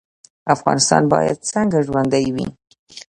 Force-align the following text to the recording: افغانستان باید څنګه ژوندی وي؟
افغانستان 0.55 1.03
باید 1.13 1.45
څنګه 1.51 1.77
ژوندی 1.87 2.25
وي؟ 2.35 2.45